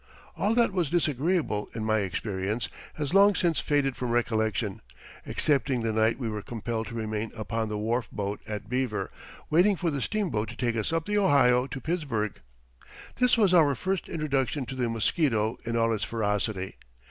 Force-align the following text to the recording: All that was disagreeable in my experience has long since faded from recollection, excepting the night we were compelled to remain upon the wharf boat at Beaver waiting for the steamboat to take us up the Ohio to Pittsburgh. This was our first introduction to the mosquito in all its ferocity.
All 0.35 0.55
that 0.55 0.73
was 0.73 0.89
disagreeable 0.89 1.69
in 1.75 1.85
my 1.85 1.99
experience 1.99 2.69
has 2.95 3.13
long 3.13 3.35
since 3.35 3.59
faded 3.59 3.95
from 3.95 4.09
recollection, 4.09 4.81
excepting 5.27 5.83
the 5.83 5.93
night 5.93 6.17
we 6.17 6.27
were 6.27 6.41
compelled 6.41 6.87
to 6.87 6.95
remain 6.95 7.31
upon 7.35 7.69
the 7.69 7.77
wharf 7.77 8.09
boat 8.11 8.41
at 8.47 8.67
Beaver 8.67 9.11
waiting 9.51 9.75
for 9.75 9.91
the 9.91 10.01
steamboat 10.01 10.49
to 10.49 10.57
take 10.57 10.75
us 10.75 10.91
up 10.91 11.05
the 11.05 11.19
Ohio 11.19 11.67
to 11.67 11.79
Pittsburgh. 11.79 12.41
This 13.17 13.37
was 13.37 13.53
our 13.53 13.75
first 13.75 14.09
introduction 14.09 14.65
to 14.65 14.75
the 14.75 14.89
mosquito 14.89 15.59
in 15.65 15.77
all 15.77 15.93
its 15.93 16.03
ferocity. 16.03 16.77